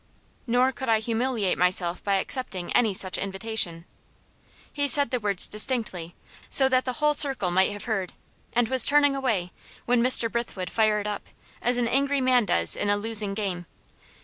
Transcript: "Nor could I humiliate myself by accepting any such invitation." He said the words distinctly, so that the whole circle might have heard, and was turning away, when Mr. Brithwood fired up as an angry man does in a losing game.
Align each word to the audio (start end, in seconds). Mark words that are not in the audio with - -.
"Nor 0.47 0.71
could 0.71 0.89
I 0.89 0.97
humiliate 0.97 1.59
myself 1.59 2.03
by 2.03 2.15
accepting 2.15 2.73
any 2.73 2.91
such 2.91 3.19
invitation." 3.19 3.85
He 4.73 4.87
said 4.87 5.11
the 5.11 5.19
words 5.19 5.47
distinctly, 5.47 6.15
so 6.49 6.67
that 6.69 6.85
the 6.85 6.93
whole 6.93 7.13
circle 7.13 7.51
might 7.51 7.71
have 7.71 7.83
heard, 7.83 8.13
and 8.51 8.67
was 8.67 8.83
turning 8.83 9.15
away, 9.15 9.51
when 9.85 10.01
Mr. 10.01 10.27
Brithwood 10.27 10.71
fired 10.71 11.05
up 11.05 11.27
as 11.61 11.77
an 11.77 11.87
angry 11.87 12.19
man 12.19 12.45
does 12.45 12.75
in 12.75 12.89
a 12.89 12.97
losing 12.97 13.35
game. 13.35 13.67